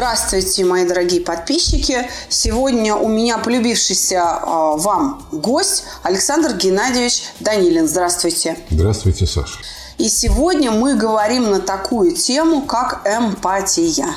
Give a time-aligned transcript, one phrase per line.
[0.00, 2.08] Здравствуйте, мои дорогие подписчики.
[2.30, 7.86] Сегодня у меня полюбившийся э, вам гость Александр Геннадьевич Данилин.
[7.86, 8.56] Здравствуйте.
[8.70, 9.58] Здравствуйте, Саша.
[9.98, 14.08] И сегодня мы говорим на такую тему, как эмпатия.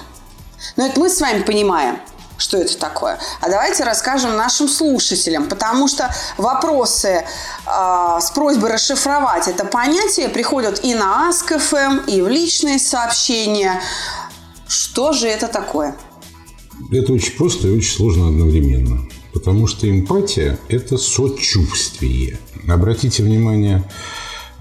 [0.77, 1.99] Но это мы с вами понимаем,
[2.37, 3.19] что это такое.
[3.41, 7.25] А давайте расскажем нашим слушателям, потому что вопросы
[7.65, 13.81] э, с просьбой расшифровать это понятие приходят и на Ask.fm, и в личные сообщения.
[14.67, 15.95] Что же это такое?
[16.91, 19.07] Это очень просто и очень сложно одновременно.
[19.33, 22.39] Потому что эмпатия– это сочувствие.
[22.67, 23.83] Обратите внимание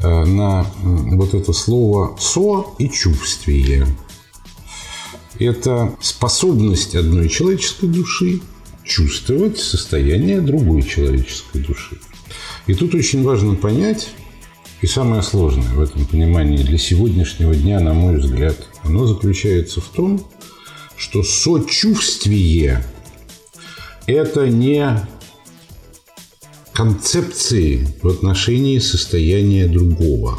[0.03, 3.87] э, на вот это слово «со» и «чувствие».
[5.39, 8.41] Это способность одной человеческой души
[8.85, 11.99] чувствовать состояние другой человеческой души.
[12.67, 14.11] И тут очень важно понять,
[14.83, 19.89] и самое сложное в этом понимании для сегодняшнего дня, на мой взгляд, оно заключается в
[19.89, 20.27] том,
[20.97, 22.85] что сочувствие–
[24.07, 25.07] это не
[26.73, 30.39] концепции в отношении состояния другого.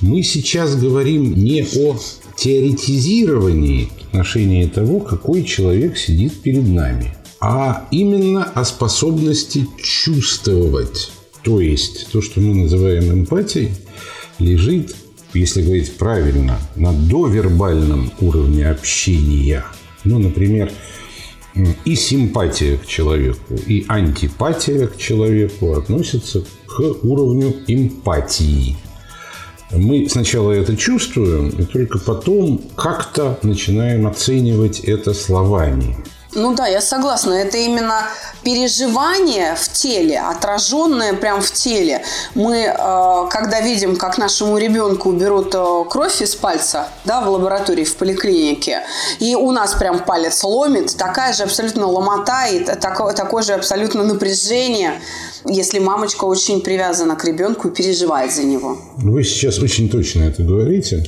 [0.00, 1.98] Мы сейчас говорим не о
[2.36, 11.10] теоретизировании в отношении того, какой человек сидит перед нами, а именно о способности чувствовать
[11.42, 13.72] то есть то, что мы называем эмпатией,
[14.38, 14.94] лежит,
[15.34, 19.64] если говорить правильно, на довербальном уровне общения.
[20.04, 20.72] Ну, например,
[21.84, 28.76] и симпатия к человеку, и антипатия к человеку относятся к уровню эмпатии.
[29.70, 35.96] Мы сначала это чувствуем, и только потом как-то начинаем оценивать это словами.
[36.34, 37.34] Ну да, я согласна.
[37.34, 38.04] Это именно
[38.42, 42.02] переживание в теле, отраженное прям в теле.
[42.34, 47.84] Мы, э, когда видим, как нашему ребенку берут э, кровь из пальца, да, в лаборатории,
[47.84, 48.80] в поликлинике,
[49.20, 54.02] и у нас прям палец ломит, такая же абсолютно ломота и такое, такое же абсолютно
[54.02, 55.00] напряжение,
[55.44, 58.78] если мамочка очень привязана к ребенку и переживает за него.
[58.96, 61.04] Вы сейчас очень точно это говорите.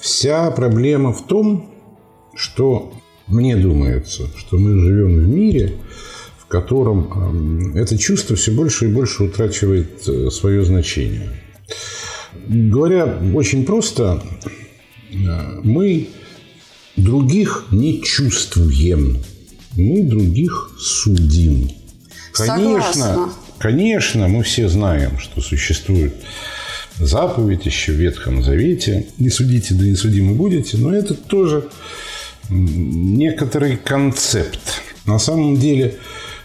[0.00, 1.70] Вся проблема в том,
[2.34, 2.92] что
[3.32, 5.74] мне думается, что мы живем в мире,
[6.38, 11.30] в котором это чувство все больше и больше утрачивает э, свое значение.
[12.48, 14.22] Говоря очень просто,
[15.10, 16.08] э, мы
[16.96, 19.18] других не чувствуем,
[19.76, 21.70] мы других судим.
[22.32, 23.32] Конечно, Согласна.
[23.58, 26.14] конечно, мы все знаем, что существует
[26.98, 29.06] заповедь еще в Ветхом Завете.
[29.18, 30.76] Не судите, да не судимы будете.
[30.76, 31.68] Но это тоже
[32.48, 34.82] некоторый концепт.
[35.06, 35.98] На самом деле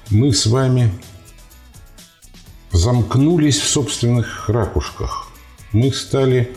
[0.09, 0.91] мы с вами
[2.71, 5.31] замкнулись в собственных ракушках.
[5.73, 6.51] Мы стали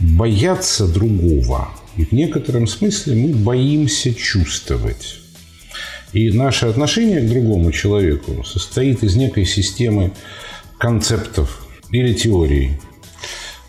[0.00, 1.68] бояться другого.
[1.96, 5.16] И в некотором смысле мы боимся чувствовать.
[6.12, 10.12] И наше отношение к другому человеку состоит из некой системы
[10.78, 12.80] концептов или теорий.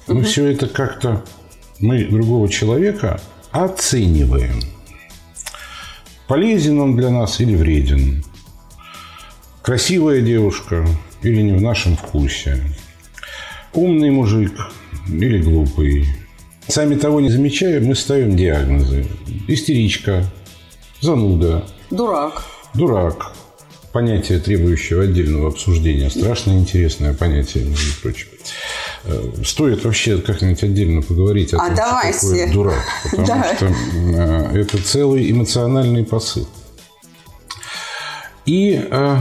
[0.08, 0.24] Мы угу.
[0.24, 1.26] все это как-то,
[1.80, 3.20] мы другого человека
[3.52, 4.62] оцениваем–
[6.30, 8.24] Полезен он для нас или вреден?
[9.64, 10.86] Красивая девушка
[11.24, 12.64] или не в нашем вкусе?
[13.74, 14.54] Умный мужик
[15.08, 16.06] или глупый?
[16.68, 19.08] Сами того не замечая, мы ставим диагнозы.
[19.48, 20.24] Истеричка,
[21.02, 21.66] зануда.
[21.90, 22.44] Дурак.
[22.76, 23.34] Дурак.
[23.92, 26.12] Понятие, требующее отдельного обсуждения.
[26.12, 28.28] Страшно интересное понятие, между прочим.
[29.06, 32.18] Э, стоит вообще как-нибудь отдельно поговорить о а том, давайте.
[32.18, 32.84] что такое дурак.
[33.12, 33.56] Потому да.
[33.56, 36.48] что э, это целый эмоциональный посыл.
[38.46, 39.18] И э,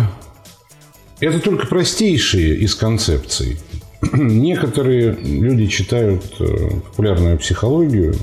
[1.21, 3.59] это только простейшие из концепций.
[4.13, 8.17] Некоторые люди читают популярную психологию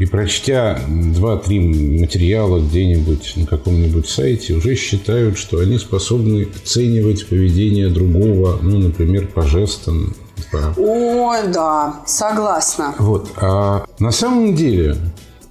[0.00, 7.88] и прочтя 2-3 материала где-нибудь на каком-нибудь сайте, уже считают, что они способны оценивать поведение
[7.88, 10.16] другого, ну, например, по жестам.
[10.50, 10.74] По...
[10.76, 12.94] О, да, согласна.
[12.98, 13.30] Вот.
[13.36, 14.96] А на самом деле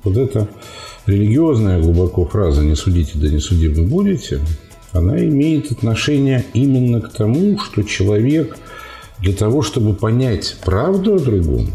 [0.03, 0.47] вот эта
[1.05, 4.39] религиозная глубоко фраза «не судите, да не судимы будете»,
[4.91, 8.57] она имеет отношение именно к тому, что человек
[9.19, 11.69] для того, чтобы понять правду о другом,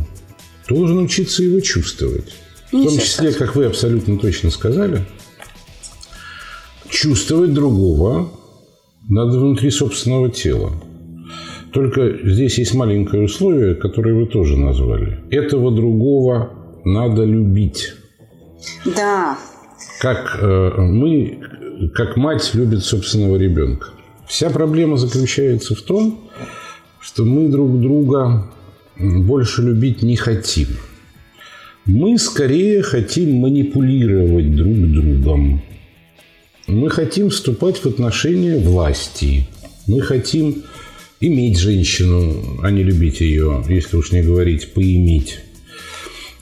[0.68, 2.32] должен учиться его чувствовать.
[2.68, 5.06] В том числе, как вы абсолютно точно сказали,
[6.88, 8.30] чувствовать другого
[9.08, 10.72] надо внутри собственного тела.
[11.74, 15.18] Только здесь есть маленькое условие, которое вы тоже назвали.
[15.30, 16.52] Этого другого
[16.84, 17.94] надо любить.
[18.84, 19.36] Да.
[20.00, 21.40] Как э, мы,
[21.92, 23.88] как мать любит собственного ребенка.
[24.28, 26.30] Вся проблема заключается в том,
[27.00, 28.52] что мы друг друга
[28.96, 30.68] больше любить не хотим.
[31.86, 35.60] Мы скорее хотим манипулировать друг другом.
[36.68, 39.48] Мы хотим вступать в отношения власти.
[39.88, 40.62] Мы хотим
[41.26, 45.40] иметь женщину, а не любить ее, если уж не говорить поиметь.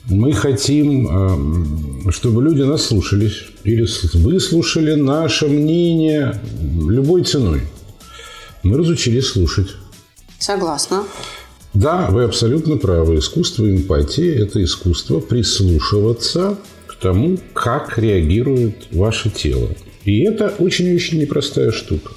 [0.08, 6.40] Мы хотим, э, чтобы люди нас слушались или выслушали наше мнение
[6.88, 7.60] любой ценой.
[8.62, 9.68] Мы разучились слушать.
[10.38, 11.04] Согласна.
[11.72, 13.18] Да, вы абсолютно правы.
[13.18, 19.70] Искусство эмпатии– это искусство прислушиваться к тому, как реагирует ваше тело.
[20.04, 22.10] И это очень-очень непростая штука.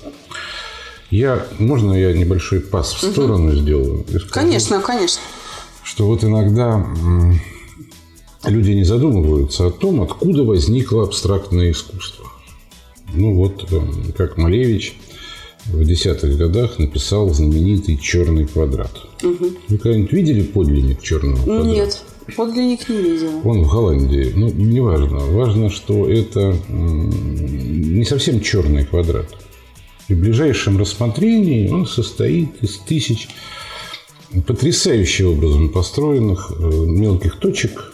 [1.11, 3.55] Я, можно я небольшой пас в сторону угу.
[3.55, 4.05] сделаю?
[4.07, 5.21] Скажу, конечно, конечно.
[5.83, 6.85] Что вот иногда
[8.43, 12.25] люди не задумываются о том, откуда возникло абстрактное искусство.
[13.13, 13.81] Ну вот, э,
[14.17, 14.97] как Малевич
[15.65, 18.91] в десятых годах написал знаменитый «Черный квадрат».
[19.23, 19.45] Угу.
[19.69, 21.67] Вы когда-нибудь видели подлинник «Черного квадрата»?
[21.67, 22.01] Нет.
[22.35, 23.41] Подлинник не видел.
[23.43, 24.33] Он в Голландии.
[24.35, 25.17] Ну, не важно.
[25.17, 29.27] Важно, что это не совсем черный квадрат.
[30.07, 33.27] При ближайшем рассмотрении он состоит из тысяч
[34.45, 37.91] потрясающим образом построенных э, мелких точек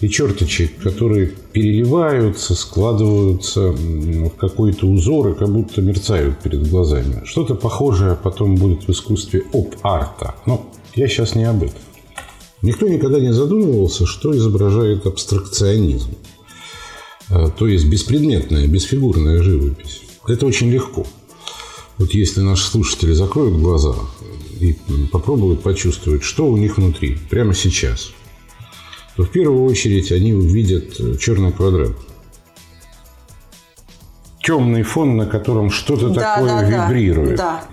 [0.00, 7.22] и черточек, которые переливаются, складываются в какой-то узор и как будто мерцают перед глазами.
[7.24, 10.34] Что-то похожее потом будет в искусстве оп-арта.
[10.46, 11.78] Но я сейчас не об этом.
[12.62, 16.16] Никто никогда не задумывался, что изображает абстракционизм.
[17.30, 20.02] Э, то есть беспредметная, бесфигурная живопись.
[20.26, 21.06] Это очень легко.
[21.98, 23.94] Вот если наши слушатели закроют глаза
[24.60, 24.76] и
[25.12, 28.12] попробуют почувствовать, что у них внутри, прямо сейчас,
[29.16, 31.92] то в первую очередь они увидят э, черный квадрат.
[34.42, 37.36] Темный фон, на котором что-то да, такое да, вибрирует.
[37.36, 37.64] Да.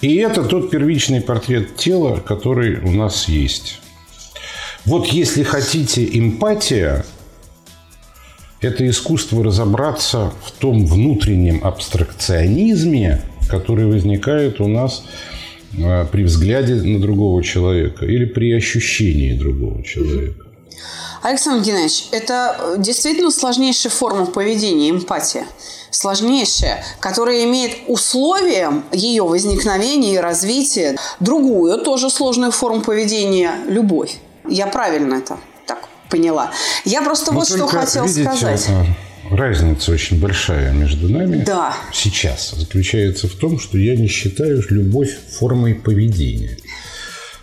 [0.00, 3.80] И это тот первичный портрет тела, который у нас есть.
[4.86, 7.04] Вот если хотите эмпатия,
[8.62, 15.02] это искусство разобраться в том внутреннем абстракционизме, который возникает у нас
[15.82, 20.46] а, при взгляде на другого человека или при ощущении другого человека.
[21.22, 25.44] Александр Геннадьевич, это э, действительно сложнейшая форма поведения, эмпатия.
[25.90, 34.16] Сложнейшая, которая имеет условием ее возникновения и развития другую, тоже сложную форму поведения– любовь.
[34.48, 36.52] Я правильно это так поняла.
[36.84, 38.64] Я просто Но вот что хотела сказать.
[38.66, 38.86] Это
[39.30, 41.74] разница очень большая между нами да.
[41.92, 46.56] сейчас заключается в том, что я не считаю любовь формой поведения.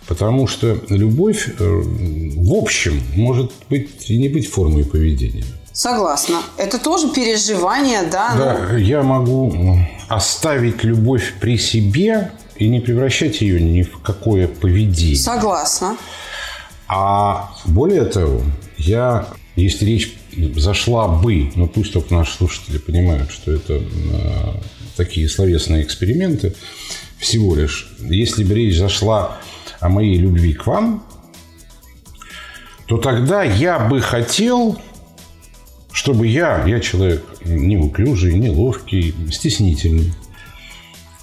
[0.06, 5.44] Потому что любовь, э, в общем, может быть и не быть формой поведения.
[5.72, 6.38] Согласна.
[6.56, 8.34] Это тоже переживание, да?
[8.36, 8.78] Да, ну...
[8.78, 15.16] я могу оставить любовь при себе и не превращать ее ни в какое поведение.
[15.16, 15.96] Согласна.
[16.88, 18.42] А более того,
[18.78, 20.17] я, если речь
[20.56, 23.82] зашла бы, но пусть только наши слушатели понимают, что это э,
[24.96, 26.54] такие словесные эксперименты,
[27.18, 27.90] всего лишь.
[27.98, 29.38] Если бы речь зашла
[29.80, 31.04] о моей любви к вам,
[32.86, 34.80] то тогда я бы хотел,
[35.92, 40.12] чтобы я, я человек неуклюжий, неловкий, стеснительный,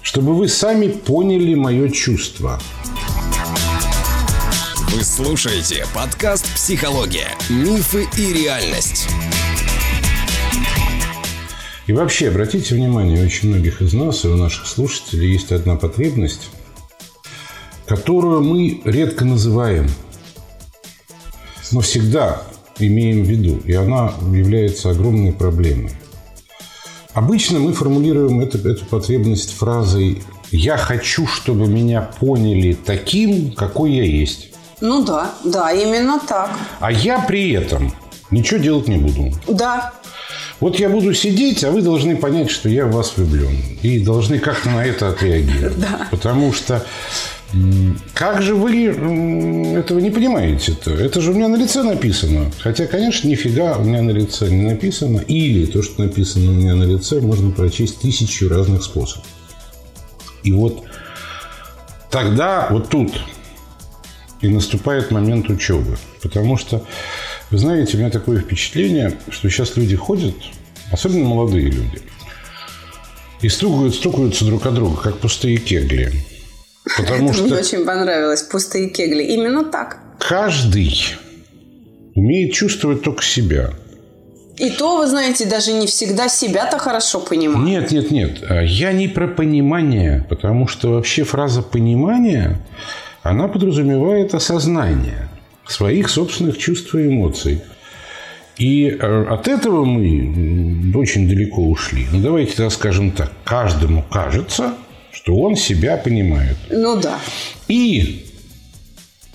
[0.02, 2.60] чтобы вы сами поняли мое чувство–
[4.96, 6.35] вы слушаете подкаст
[6.66, 7.28] «Психология.
[7.48, 9.06] Мифы и реальность».
[11.86, 16.50] И вообще, обратите внимание, очень многих из нас и у наших слушателей есть одна потребность,
[17.86, 19.88] которую мы редко называем,
[21.70, 22.42] но всегда
[22.80, 25.92] имеем в виду, и она является огромной проблемой.
[27.12, 30.20] Обычно мы формулируем эту, эту потребность фразой
[30.50, 34.55] «Я хочу, чтобы меня поняли таким, какой я есть».
[34.80, 36.50] Ну да, да, именно так.
[36.80, 37.92] А я при этом
[38.30, 39.32] ничего делать не буду.
[39.48, 39.94] Да.
[40.60, 43.56] Вот я буду сидеть, а вы должны понять, что я в вас влюблен.
[43.82, 45.78] И должны как-то на это отреагировать.
[45.78, 46.08] Да.
[46.10, 46.84] Потому что
[48.12, 50.92] как же вы этого не понимаете-то?
[50.92, 52.50] Это же у меня на лице написано.
[52.58, 55.20] Хотя, конечно, нифига у меня на лице не написано.
[55.20, 59.24] Или то, что написано у меня на лице, можно прочесть тысячу разных способов.
[60.42, 60.84] И вот
[62.10, 63.12] тогда вот тут
[64.40, 65.96] и наступает момент учебы.
[66.22, 66.84] Потому что,
[67.50, 70.34] вы знаете, у меня такое впечатление, что сейчас люди ходят,
[70.92, 72.00] особенно молодые люди,
[73.42, 76.12] И стукают, стукаются друг от друга, как пустые кегли.
[76.96, 78.42] Потому Это что мне очень понравилось.
[78.42, 79.24] Пустые кегли.
[79.34, 79.98] Именно так.
[80.18, 80.92] каждый
[82.14, 83.70] умеет чувствовать только себя.
[84.56, 87.68] И то, вы знаете, даже не всегда себя-то хорошо понимают.
[87.68, 88.42] Нет, нет, нет.
[88.64, 92.56] Я не про понимание, потому что вообще фраза «понимание»,
[93.30, 95.28] она подразумевает осознание
[95.66, 97.62] своих собственных чувств и эмоций.
[98.58, 102.06] И э, от этого мы очень далеко ушли.
[102.10, 103.30] Ну, давайте тогда скажем так.
[103.44, 104.74] Каждому кажется,
[105.12, 106.56] что он себя понимает.
[106.70, 107.18] Ну да.
[107.68, 108.26] И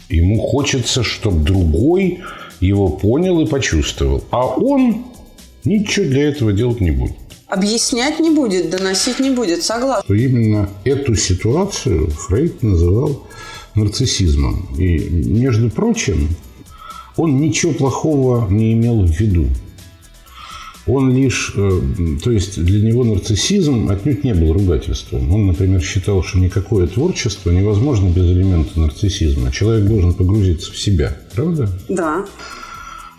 [0.10, 2.19] ему хочется, чтобы другой
[2.60, 4.24] его понял и почувствовал.
[4.31, 5.05] А он
[5.63, 7.15] ничего для этого делать не будет.
[7.48, 9.62] Объяснять не будет, доносить не будет.
[9.63, 10.03] Согласна.
[10.05, 13.27] что именно эту ситуацию Фрейд называл
[13.75, 14.68] нарциссизмом.
[14.78, 16.30] И, между прочим,
[17.18, 19.48] он ничего плохого не имел в виду.
[20.88, 21.82] Он лишь, э,
[22.24, 25.32] то есть для него нарциссизм отнюдь не был ругательством.
[25.32, 29.51] Он, например, считал, что никакое творчество невозможно без элемента нарциссизма.
[29.51, 31.70] Человек должен погрузиться в себя, правда?
[31.88, 32.25] Да.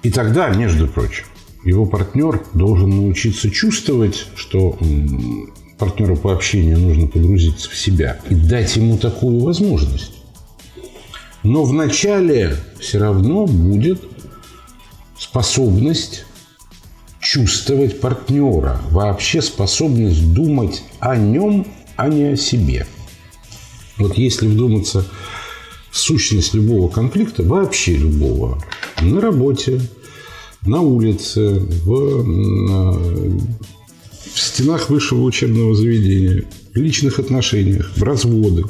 [0.03, 1.25] И тогда, между прочим,
[1.65, 4.77] его партнер должен научиться чувствовать, что
[5.79, 10.22] партнеру по общению нужно погрузиться в себя и дать ему такую возможность.
[11.43, 14.03] Но вначале все равно будет
[15.19, 16.25] способность
[17.21, 22.87] чувствовать партнера, вообще способность думать о нем, а не о себе.
[23.99, 25.05] Вот если вдуматься
[25.91, 28.63] в сущность любого конфликта, вообще любого,
[29.01, 29.81] на работе,
[30.63, 32.23] на улице, в,
[34.35, 38.65] в стенах высшего учебного заведения, в личных отношениях, в разводы.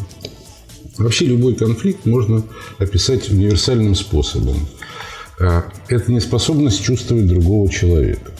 [0.99, 2.43] Вообще любой конфликт можно
[2.79, 4.57] описать универсальным способом.
[5.41, 8.33] А, Это неспособность чувствовать другого человека.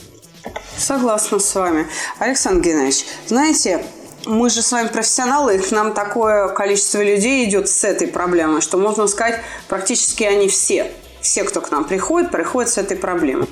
[0.77, 1.87] Согласна с вами.
[2.19, 3.83] Александр Геннадьевич, знаете,
[4.25, 8.61] мы же с вами профессионалы, и к нам такое количество людей идет с этой проблемой,
[8.61, 10.91] что можно сказать, практически они все,
[11.21, 13.47] все, кто к нам приходит, приходят с этой проблемой.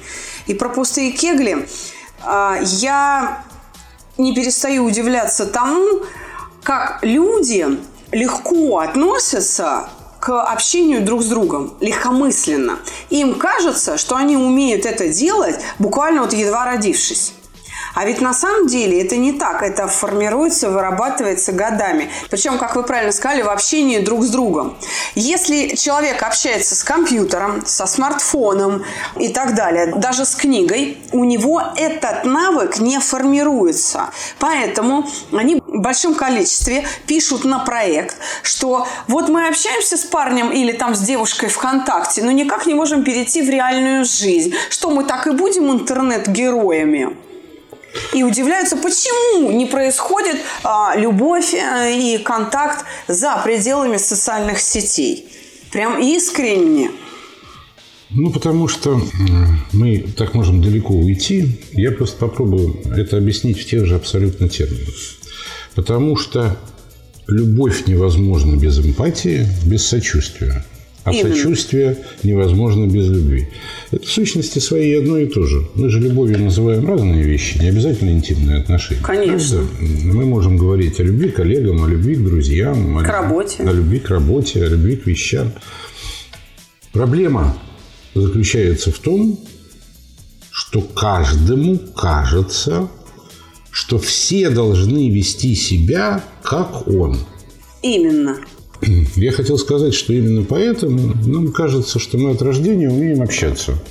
[0.47, 1.67] И про пустые кегли
[2.23, 3.43] а, я
[4.17, 6.03] не перестаю удивляться тому,
[6.63, 7.65] как люди
[8.11, 9.89] легко относятся
[10.19, 12.79] к общению друг с другом, легкомысленно.
[13.09, 17.33] Им кажется, что они умеют это делать буквально вот едва родившись.
[17.93, 19.63] А ведь на самом деле это не так.
[19.63, 22.09] Это формируется, вырабатывается годами.
[22.29, 24.77] Причем, как вы правильно сказали, в общении друг с другом.
[25.15, 28.85] Если человек общается с компьютером, со смартфоном
[29.17, 34.09] и так далее, даже с книгой, у него этот навык не формируется.
[34.39, 40.95] Поэтому они большом количестве пишут на проект, что вот мы общаемся с парнем или там
[40.95, 44.53] с девушкой ВКонтакте, но никак не можем перейти в реальную жизнь.
[44.69, 47.15] Что мы так и будем интернет-героями?
[48.13, 55.27] И удивляются, почему не происходит а, любовь э, и контакт за пределами социальных сетей.
[55.71, 56.91] Прям искренне.
[58.09, 59.01] Ну, потому что
[59.73, 61.59] мы так можем далеко уйти.
[61.73, 64.95] Я просто попробую это объяснить в тех же абсолютно терминах.
[65.75, 66.57] Потому что
[67.27, 70.65] любовь невозможна без эмпатии, без сочувствия.
[71.03, 71.33] А Именно.
[71.35, 73.47] сочувствие невозможно без любви.
[73.89, 75.65] Это в сущности своей одно и то же.
[75.73, 79.01] Мы же любовью называем разные вещи, не обязательно интимные отношения.
[79.01, 79.61] Конечно.
[79.63, 79.85] Правда?
[80.13, 83.63] Мы можем говорить о любви к коллегам, о любви к друзьям, о, К работе.
[83.63, 85.51] о любви к работе, о любви к вещам.
[86.91, 87.57] Проблема
[88.13, 89.39] заключается в том,
[90.51, 92.89] что каждому кажется,
[93.71, 97.17] что все должны вести себя, как он.
[97.81, 98.37] Именно.
[99.15, 103.81] Я хотел сказать, что именно поэтому нам кажется, что мы от рождения умеем общаться.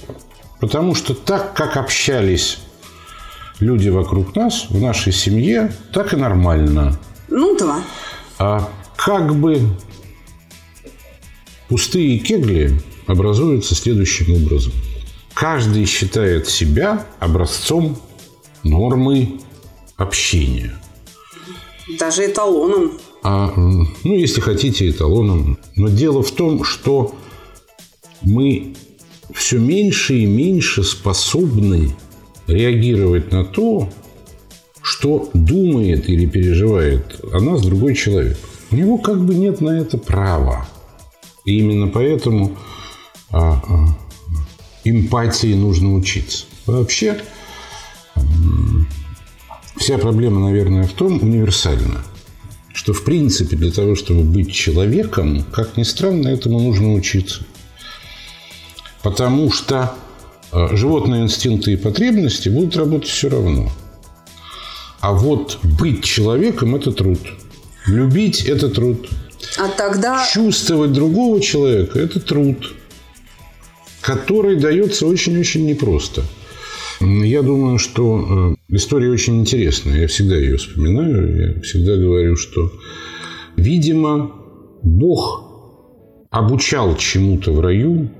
[0.61, 2.59] Потому что так, как общались
[3.61, 6.99] люди вокруг нас, в нашей семье, так и нормально.
[7.29, 7.83] Ну да.
[8.39, 9.61] А как бы
[11.69, 12.73] пустые кегли
[13.07, 14.73] образуются следующим образом.
[15.35, 17.97] Каждый считает себя образцом
[18.63, 19.41] нормы
[20.01, 20.73] общения.
[21.99, 22.93] Даже эталоном.
[23.23, 25.59] А, ну, если хотите, эталоном.
[25.77, 27.15] Но дело в том, что
[28.23, 28.75] мы
[29.35, 31.95] все меньше и меньше способны
[32.47, 33.89] реагировать на то,
[34.83, 38.39] что думает или переживает о нас другой человек.
[38.71, 40.67] У него как бы нет на это права.
[41.45, 42.57] И именно поэтому
[43.31, 43.99] а, а,
[44.85, 46.47] эмпатии нужно учиться.
[46.67, 47.21] Вообще,
[49.81, 52.05] вся проблема, наверное, в том, универсальна,
[52.75, 57.45] что, в принципе, для того, чтобы быть человеком, как ни странно, этому нужно учиться.
[59.03, 59.95] Потому что
[60.53, 63.73] э, животные инстинкты и потребности будут работать все равно.
[65.01, 67.21] А вот быть человеком– это труд.
[67.87, 69.09] Любить– это труд.
[69.57, 70.27] А тогда...
[70.31, 72.75] Чувствовать другого человека– это труд,
[74.03, 76.23] который дается очень-очень непросто.
[77.01, 80.03] Я думаю, что э, история очень интересная.
[80.03, 81.55] Я всегда ее вспоминаю.
[81.55, 82.71] Я всегда говорю, что,
[83.57, 84.33] видимо,
[84.83, 85.45] Бог
[86.31, 88.11] обучал чему-то в раю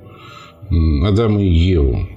[1.05, 2.09] Адама и Еву.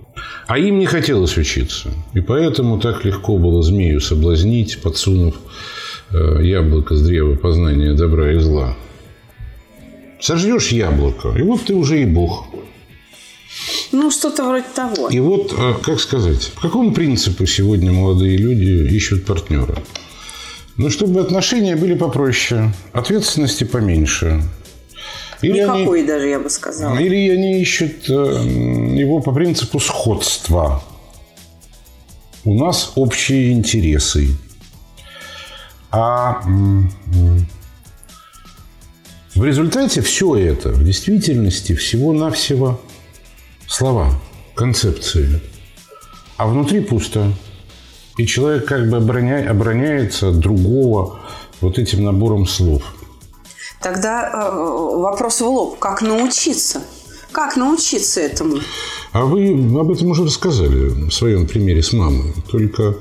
[0.48, 1.90] А им не хотелось учиться.
[2.14, 5.36] И поэтому так легко было змею соблазнить, подсунув
[6.12, 8.76] э, яблоко с древа познания добра и зла.
[10.22, 12.48] Сожжешь яблоко, и вот ты уже и Бог.
[13.94, 15.10] Ну, что-то вроде того.
[15.10, 19.78] И вот, э, как сказать, по какому принципу сегодня молодые люди ищут партнера?
[20.78, 24.42] Ну, чтобы отношения были попроще, ответственности поменьше.
[25.44, 26.98] Или Никакой они, даже, я бы сказала.
[26.98, 30.84] Или они ищут э, его по принципу сходства.
[32.46, 34.30] У нас общие интересы.
[35.92, 36.42] А
[39.36, 42.82] в результате все это в действительности всего-навсего
[43.74, 44.14] слова,
[44.56, 45.42] концепции.
[46.38, 47.34] А внутри пусто.
[48.18, 49.50] И человек как бы обороня...
[49.50, 51.20] обороняется другого
[51.60, 52.84] вот этим набором слов.
[53.82, 55.80] Тогда э, вопрос в лоб.
[55.80, 56.84] Как научиться?
[57.32, 58.58] Как научиться этому?
[59.12, 62.34] А вы об этом уже рассказали в своем примере с мамой.
[62.52, 62.96] Только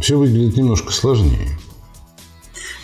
[0.00, 1.58] все выглядит немножко сложнее.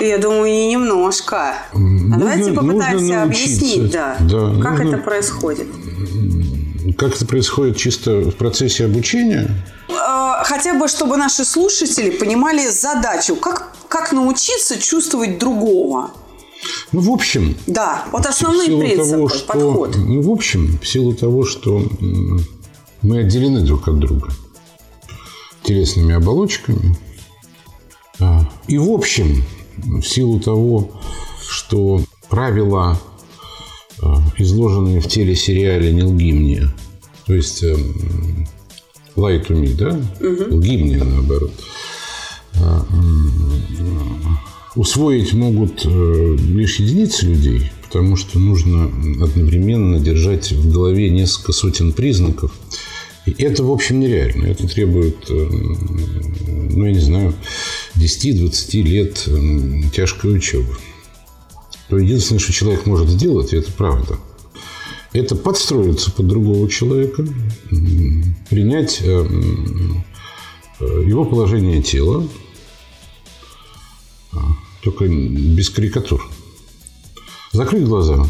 [0.00, 1.54] Я думаю, не немножко.
[1.72, 4.96] А нужно, давайте попытаемся объяснить, да, да как нужно...
[4.96, 5.68] это происходит
[6.92, 9.50] как это происходит чисто в процессе обучения?
[9.88, 16.10] А, хотя бы, чтобы наши слушатели понимали задачу, как, как научиться чувствовать другого.
[16.92, 17.56] Ну, в общем...
[17.66, 19.96] Да, вот основные принципы, того, что, подход.
[19.96, 21.82] Ну, в общем, в силу того, что
[23.02, 24.30] мы отделены друг от друга
[25.62, 26.96] телесными оболочками,
[28.20, 29.42] а, и в общем,
[29.76, 30.90] в силу того,
[31.48, 33.00] что правила
[34.38, 36.68] изложенные в телесериале «Не лги мне».
[37.26, 39.90] То есть «Lie to me», да?
[40.20, 40.56] Угу.
[40.56, 41.52] «Лги мне», наоборот.
[42.56, 42.86] А,
[44.76, 48.86] усвоить могут э, лишь единицы людей, потому что нужно
[49.22, 52.52] одновременно держать в голове несколько сотен признаков.
[53.26, 54.46] И это, в общем, нереально.
[54.46, 57.34] Это требует, ну, я не знаю,
[57.96, 59.28] 10-20 лет
[59.92, 60.76] тяжкой учебы
[61.88, 64.18] то единственное, что человек может сделать, и это правда,
[65.12, 67.26] это подстроиться под другого человека,
[68.50, 69.26] принять э,
[70.80, 72.26] э, его положение тела,
[74.32, 74.38] а,
[74.82, 76.28] только без карикатур.
[77.52, 78.26] Закрыть глаза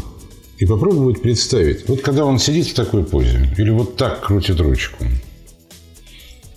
[0.59, 1.87] и попробовать представить.
[1.89, 5.05] Вот когда он сидит в такой позе, или вот так крутит ручку,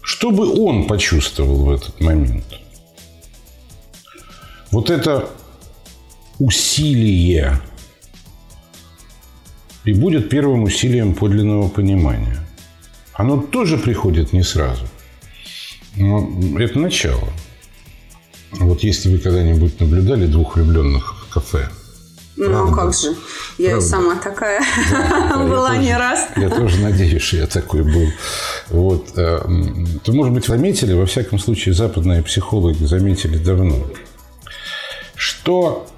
[0.03, 2.45] что бы он почувствовал в этот момент?
[4.71, 5.31] Вот это
[6.39, 7.61] усилие
[9.85, 12.39] и будет первым усилием подлинного понимания.
[13.15, 14.87] Оно тоже приходит не сразу.
[15.97, 17.29] Но это начало.
[18.53, 21.69] Вот если вы когда-нибудь наблюдали двух влюбленных в кафе,
[22.37, 22.73] ну, Правда?
[22.73, 23.17] как же.
[23.59, 23.87] Я Правда?
[23.87, 26.29] сама такая да, была не тоже, раз.
[26.37, 28.07] Я тоже надеюсь, что я такой был.
[28.69, 29.09] Вот.
[29.17, 29.41] Э,
[30.05, 33.85] то, может быть, заметили, во всяком случае, западные психологи заметили давно,
[35.17, 35.89] что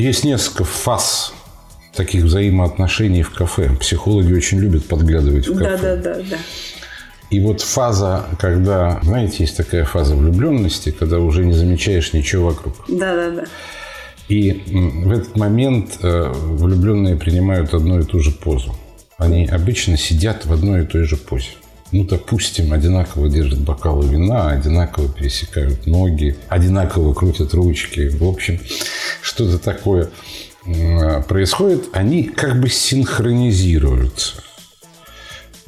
[0.00, 1.32] есть несколько фаз
[1.94, 3.70] таких взаимоотношений в кафе.
[3.80, 5.78] Психологи очень любят подглядывать в кафе.
[5.80, 6.38] Да, да, да, да.
[7.30, 12.74] И вот фаза, когда, знаете, есть такая фаза влюбленности, когда уже не замечаешь ничего вокруг.
[12.88, 13.44] Да, да, да.
[14.28, 14.64] И
[15.02, 18.76] в этот момент э, влюбленные принимают одну и ту же позу.
[19.18, 21.50] Они обычно сидят в одной и той же позе
[21.92, 28.08] ну, допустим, одинаково держат бокалы вина, одинаково пересекают ноги, одинаково крутят ручки.
[28.08, 28.60] В общем,
[29.22, 30.10] что-то такое
[31.28, 34.42] происходит, они как бы синхронизируются.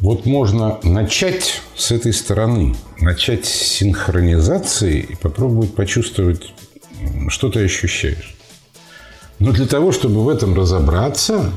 [0.01, 6.53] Вот можно начать с этой стороны, начать с синхронизации и попробовать почувствовать,
[7.29, 8.35] что ты ощущаешь.
[9.39, 11.53] Но для того, чтобы в этом разобраться,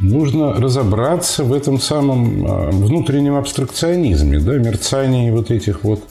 [0.00, 6.02] нужно разобраться в этом самом а, внутреннем абстракционизме, да, мерцании вот этих вот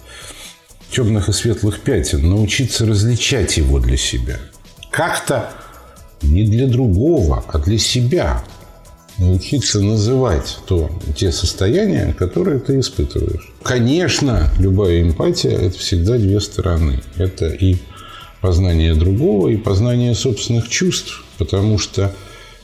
[0.91, 4.39] темных и светлых пятен, научиться различать его для себя.
[4.89, 5.51] Как-то
[6.21, 8.43] не для другого, а для себя.
[9.17, 13.51] Научиться называть то, те состояния, которые ты испытываешь.
[13.63, 17.01] Конечно, любая эмпатия– это всегда две стороны.
[17.15, 17.77] Это и
[18.41, 21.23] познание другого, и познание собственных чувств.
[21.39, 22.13] Потому что